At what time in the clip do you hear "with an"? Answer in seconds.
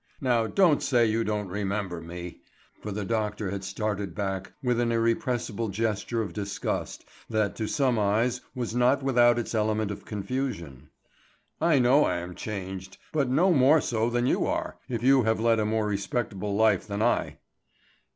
4.63-4.91